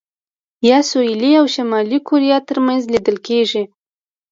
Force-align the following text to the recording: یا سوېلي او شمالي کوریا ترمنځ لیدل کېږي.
یا 0.69 0.79
سوېلي 0.89 1.31
او 1.39 1.45
شمالي 1.55 1.99
کوریا 2.07 2.37
ترمنځ 2.47 2.81
لیدل 2.93 3.17
کېږي. 3.27 3.63